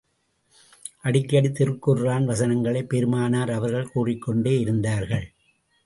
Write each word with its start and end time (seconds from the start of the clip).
அடிக்கடி 1.03 1.49
திருக்குர்ஆன் 1.49 2.25
வசனங்களைப் 2.25 2.89
பெருமானார் 2.89 3.51
அவர்கள் 3.51 3.91
கூறிக் 3.91 4.21
கொண்டிருந்தார்கள். 4.21 5.27